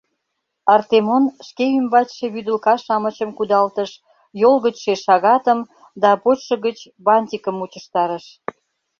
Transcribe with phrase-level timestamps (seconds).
[0.75, 3.91] Артемон шке ӱмбачше вӱдылка-шамычым кудалтыш,
[4.41, 5.59] йол гычше шагатым
[6.01, 8.25] да почшо гыч бантикым мучыштарыш.